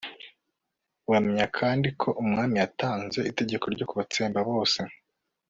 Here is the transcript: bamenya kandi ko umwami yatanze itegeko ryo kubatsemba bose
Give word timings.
bamenya 1.11 1.45
kandi 1.59 1.87
ko 2.01 2.09
umwami 2.21 2.55
yatanze 2.61 3.19
itegeko 3.31 3.65
ryo 3.73 3.85
kubatsemba 3.89 4.39
bose 4.49 4.79